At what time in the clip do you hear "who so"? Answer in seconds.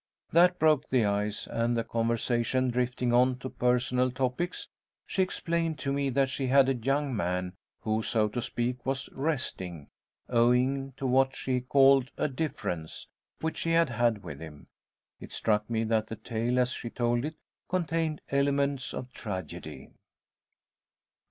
7.81-8.27